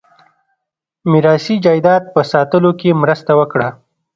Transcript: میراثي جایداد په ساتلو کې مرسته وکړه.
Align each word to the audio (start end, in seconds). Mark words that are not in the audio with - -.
میراثي 1.11 1.55
جایداد 1.65 2.03
په 2.13 2.21
ساتلو 2.31 2.71
کې 2.79 2.99
مرسته 3.01 3.31
وکړه. 3.39 3.69